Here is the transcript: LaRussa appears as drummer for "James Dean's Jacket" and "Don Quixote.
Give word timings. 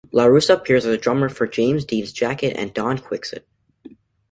LaRussa 0.11 0.55
appears 0.55 0.83
as 0.87 0.97
drummer 0.97 1.29
for 1.29 1.45
"James 1.45 1.85
Dean's 1.85 2.11
Jacket" 2.11 2.55
and 2.57 2.73
"Don 2.73 2.97
Quixote. 2.97 3.41